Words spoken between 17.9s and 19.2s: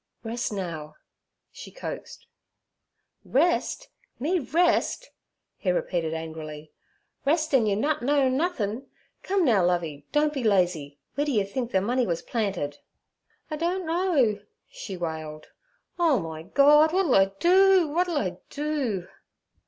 'll I do?'